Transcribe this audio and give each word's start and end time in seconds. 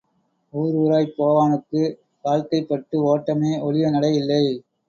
ஊர் 0.53 0.77
ஊராய்ப் 0.77 1.13
போவானுக்கு 1.17 1.81
வாழ்க்கைப்பட்டு 2.25 2.97
ஓட்டமே 3.11 3.53
ஒழிய 3.61 3.89
நடை 3.89 4.13
இல்லை. 4.15 4.43